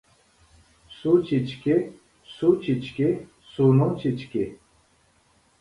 سۇ 0.93 1.11
چېچىكى، 1.27 1.75
سۇ 2.37 2.49
چېچىكى، 2.65 3.13
سۇنىڭ 3.53 3.93
چېچىكى. 4.03 4.49